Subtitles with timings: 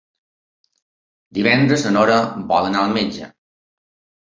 [1.39, 2.17] Divendres na Nora
[2.55, 3.31] vol anar al metge.